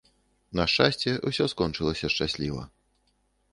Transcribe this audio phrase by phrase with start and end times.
[0.59, 2.67] На шчасце, усё скончылася шчасліва.